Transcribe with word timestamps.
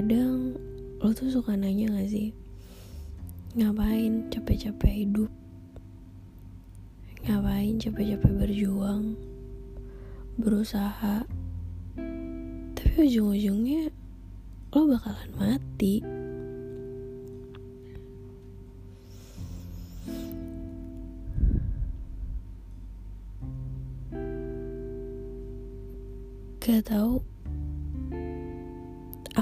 Kadang 0.00 0.56
lo 1.04 1.12
tuh 1.12 1.28
suka 1.28 1.52
nanya 1.60 1.92
gak 1.92 2.08
sih? 2.08 2.32
Ngapain 3.52 4.32
capek-capek 4.32 5.04
hidup? 5.04 5.28
Ngapain 7.28 7.76
capek-capek 7.76 8.32
berjuang? 8.32 9.12
Berusaha? 10.40 11.28
Tapi 12.72 12.96
ujung-ujungnya 12.96 13.92
Lo 14.72 14.88
bakalan 14.88 15.30
mati. 15.36 16.00
Gak 26.56 26.88
tau 26.88 27.20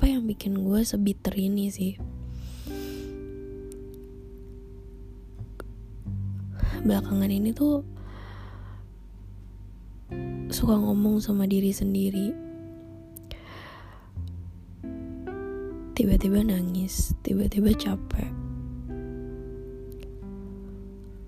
apa 0.00 0.16
yang 0.16 0.24
bikin 0.24 0.64
gue 0.64 0.80
sebiter 0.80 1.36
ini 1.36 1.68
sih? 1.68 1.92
Belakangan 6.80 7.28
ini 7.28 7.52
tuh 7.52 7.84
suka 10.48 10.80
ngomong 10.80 11.20
sama 11.20 11.44
diri 11.44 11.68
sendiri. 11.68 12.32
Tiba-tiba 15.92 16.48
nangis 16.48 17.12
tiba-tiba 17.20 17.76
capek. 17.76 18.32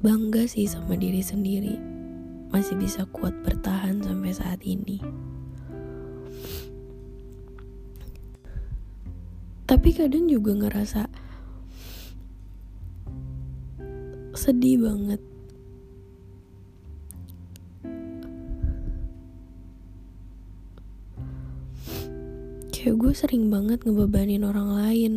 Bangga 0.01 0.49
sih 0.49 0.65
sama 0.65 0.97
diri 0.97 1.21
sendiri. 1.21 1.77
Masih 2.49 2.81
bisa 2.81 3.05
kuat 3.13 3.37
bertahan 3.45 4.01
sampai 4.01 4.33
saat 4.33 4.65
ini 4.65 4.97
tapi 9.67 9.95
kadang 9.95 10.27
juga 10.27 10.53
ngerasa 10.55 11.07
sedih 14.33 14.83
banget. 14.83 15.21
Kayak 22.75 22.99
gue 22.99 23.13
sering 23.15 23.47
banget 23.47 23.87
ngebebanin 23.87 24.43
orang 24.43 24.69
lain. 24.75 25.15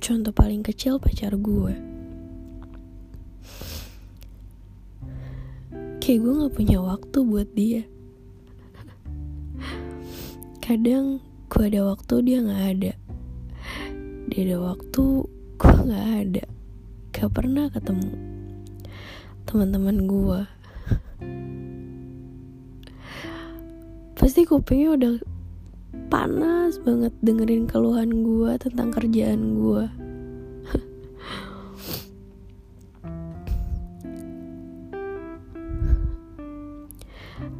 Contoh 0.00 0.32
paling 0.32 0.64
kecil 0.64 0.96
pacar 0.96 1.36
gue 1.36 1.97
kayak 6.08 6.24
gue 6.24 6.40
gak 6.40 6.56
punya 6.56 6.80
waktu 6.80 7.18
buat 7.20 7.48
dia. 7.52 7.84
Kadang 10.64 11.20
gue 11.52 11.64
ada 11.68 11.84
waktu 11.84 12.14
dia 12.24 12.40
gak 12.40 12.64
ada. 12.64 12.92
Dia 14.32 14.40
ada 14.48 14.56
waktu 14.72 15.04
gue 15.60 15.76
gak 15.84 16.08
ada. 16.24 16.44
Gak 17.12 17.28
pernah 17.28 17.68
ketemu 17.68 18.08
teman-teman 19.44 20.08
gue 20.08 20.40
pasti 24.16 24.44
kupingnya 24.48 24.92
udah 24.92 25.14
panas 26.12 26.76
banget 26.84 27.16
dengerin 27.24 27.64
keluhan 27.64 28.24
gue 28.24 28.52
tentang 28.60 28.92
kerjaan 28.92 29.56
gue 29.56 30.07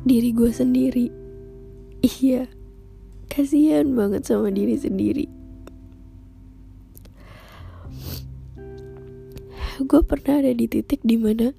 diri 0.09 0.33
gue 0.33 0.49
sendiri. 0.49 1.07
Iya 2.01 2.49
kasihan 3.29 3.93
banget 3.95 4.27
sama 4.27 4.51
diri 4.51 4.75
sendiri. 4.75 5.29
Gue 9.79 10.03
pernah 10.03 10.43
ada 10.43 10.51
di 10.51 10.67
titik 10.67 10.99
di 11.07 11.15
mana 11.15 11.55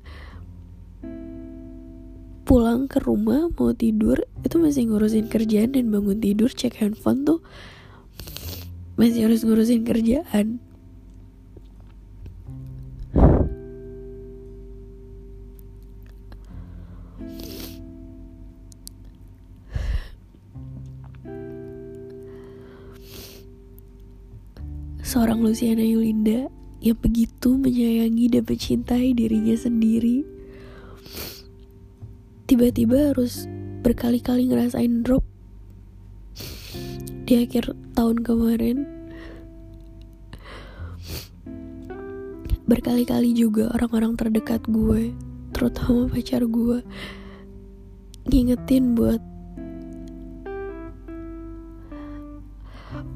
pulang 2.43 2.89
ke 2.89 2.99
rumah 2.99 3.47
mau 3.55 3.71
tidur 3.71 4.19
itu 4.41 4.57
masih 4.57 4.89
ngurusin 4.89 5.29
kerjaan 5.29 5.71
dan 5.77 5.93
bangun 5.93 6.17
tidur 6.17 6.49
cek 6.49 6.81
handphone 6.81 7.21
tuh 7.21 7.39
masih 8.97 9.29
harus 9.29 9.45
ngurusin 9.45 9.85
kerjaan 9.85 10.57
seorang 25.09 25.41
Luciana 25.41 25.81
Yulinda 25.81 26.53
yang 26.85 26.93
begitu 27.01 27.57
menyayangi 27.57 28.29
dan 28.29 28.45
mencintai 28.45 29.17
dirinya 29.17 29.57
sendiri. 29.57 30.21
Tiba-tiba 32.45 33.09
harus 33.09 33.49
berkali-kali 33.81 34.45
ngerasain 34.53 35.01
drop 35.01 35.25
di 37.25 37.41
akhir 37.41 37.73
tahun 37.97 38.21
kemarin. 38.21 38.85
Berkali-kali 42.69 43.33
juga 43.33 43.73
orang-orang 43.73 44.13
terdekat 44.13 44.61
gue 44.69 45.09
terutama 45.57 46.05
pacar 46.05 46.45
gue 46.45 46.85
ngingetin 48.29 48.93
buat 48.93 49.17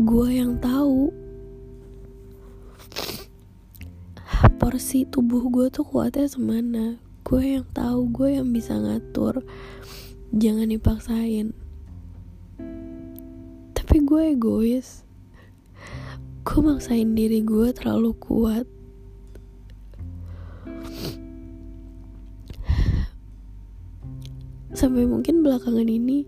gue 0.01 0.29
yang 0.33 0.57
tahu 0.57 1.22
porsi 4.63 5.03
tubuh 5.03 5.51
gue 5.51 5.67
tuh 5.67 5.83
kuatnya 5.83 6.23
semana. 6.23 6.95
Gue 7.27 7.59
yang 7.59 7.67
tahu 7.75 8.07
gue 8.15 8.39
yang 8.39 8.47
bisa 8.55 8.71
ngatur. 8.71 9.43
Jangan 10.31 10.71
dipaksain. 10.71 11.51
Tapi 13.75 13.95
gue 14.07 14.39
egois. 14.39 15.03
Gue 16.47 16.59
maksain 16.63 17.11
diri 17.11 17.43
gue 17.43 17.75
terlalu 17.75 18.15
kuat. 18.15 18.63
Sampai 24.71 25.03
mungkin 25.03 25.43
belakangan 25.43 25.91
ini 25.91 26.23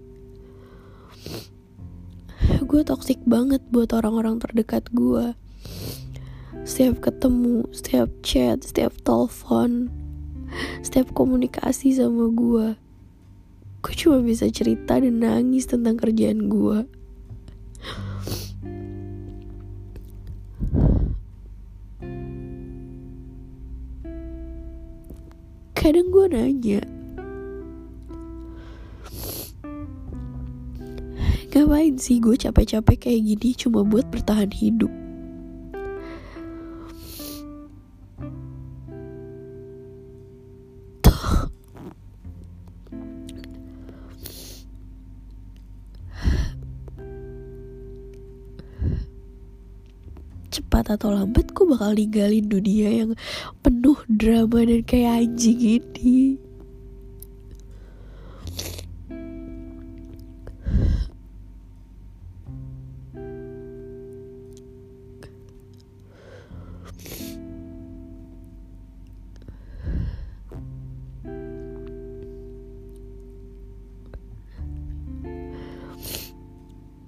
gue 2.67 2.81
toksik 2.84 3.23
banget 3.23 3.63
buat 3.72 3.96
orang-orang 3.96 4.44
terdekat 4.44 4.91
gue 4.91 5.31
setiap 6.63 7.03
ketemu, 7.03 7.67
setiap 7.75 8.07
chat, 8.23 8.63
setiap 8.63 8.95
telepon, 9.03 9.91
setiap 10.79 11.11
komunikasi 11.11 11.91
sama 11.91 12.31
gue, 12.31 12.79
gue 13.83 13.93
cuma 13.99 14.23
bisa 14.23 14.47
cerita 14.47 14.95
dan 14.95 15.19
nangis 15.19 15.67
tentang 15.67 15.99
kerjaan 15.99 16.47
gue. 16.47 16.88
Kadang 25.75 26.09
gue 26.09 26.25
nanya, 26.33 26.81
ngapain 31.53 32.01
sih 32.01 32.17
gue 32.17 32.33
capek-capek 32.33 33.05
kayak 33.05 33.22
gini 33.22 33.49
cuma 33.53 33.85
buat 33.85 34.09
bertahan 34.09 34.49
hidup? 34.49 35.04
Cepat 50.75 50.99
atau 50.99 51.16
lambat 51.16 51.55
gue 51.55 51.63
bakal 51.72 51.95
ninggalin 51.95 52.51
dunia 52.51 52.89
yang 52.91 53.11
penuh 53.63 53.95
drama 54.11 54.59
dan 54.67 54.83
kayak 54.83 55.23
anjing 55.23 55.79
ini. 55.79 56.35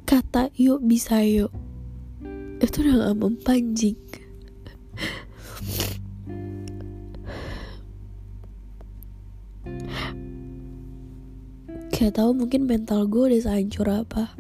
Kata 0.08 0.48
yuk 0.56 0.88
bisa 0.88 1.20
yuk 1.20 1.67
itu 2.58 2.82
udah 2.82 3.10
gak 3.10 3.18
mempanjing. 3.22 4.00
Gak 11.98 12.14
tahu 12.14 12.30
mungkin 12.38 12.70
mental 12.70 13.10
gue 13.10 13.34
udah 13.34 13.42
sehancur 13.42 13.90
apa. 13.90 14.38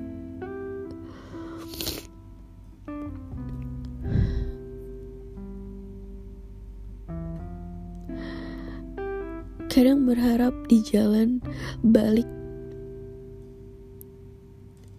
Kadang 9.67 10.09
berharap 10.09 10.53
di 10.69 10.81
jalan 10.85 11.41
balik 11.85 12.36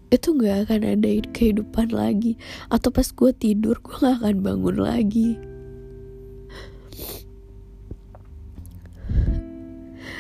itu 0.08 0.28
gak 0.37 0.69
akan 0.69 0.96
ada 0.96 1.08
kehidupan 1.32 1.93
lagi. 1.93 2.40
Atau 2.72 2.88
pas 2.93 3.08
gue 3.08 3.31
tidur 3.37 3.76
gue 3.81 3.96
gak 4.00 4.25
akan 4.25 4.37
bangun 4.40 4.76
lagi. 4.81 5.37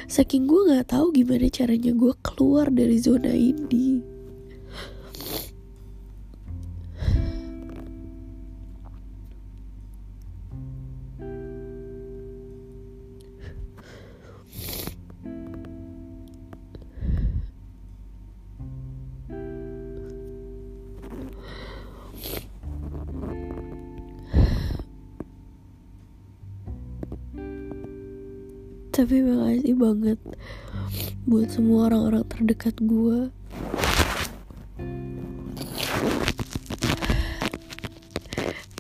Saking 0.08 0.48
gue 0.48 0.72
gak 0.72 0.92
tahu 0.92 1.12
gimana 1.12 1.52
caranya 1.52 1.92
gue 1.92 2.12
keluar 2.24 2.72
dari 2.72 2.96
zona 2.96 3.32
ini 3.32 4.17
tapi 28.98 29.22
makasih 29.22 29.78
banget 29.78 30.18
buat 31.22 31.46
semua 31.54 31.86
orang-orang 31.86 32.26
terdekat 32.34 32.74
gue 32.82 33.30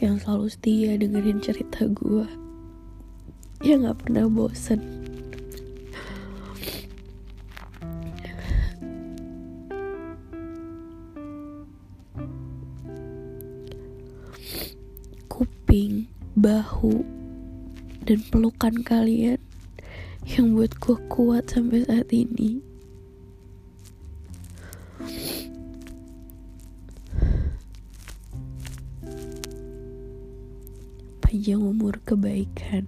yang 0.02 0.18
selalu 0.18 0.50
setia 0.50 0.98
dengerin 0.98 1.38
cerita 1.38 1.86
gue 1.86 2.26
yang 3.62 3.86
gak 3.86 4.02
pernah 4.02 4.26
bosen. 4.26 4.82
Kuping, 15.30 16.10
bahu, 16.34 17.06
dan 18.02 18.18
pelukan 18.34 18.82
kalian 18.82 19.38
yang 20.28 20.52
buat 20.52 20.76
gue 20.76 20.96
kuat 21.08 21.48
sampai 21.48 21.88
saat 21.88 22.12
ini. 22.12 22.60
Panjang 31.24 31.64
umur 31.64 31.96
kebaikan. 32.04 32.84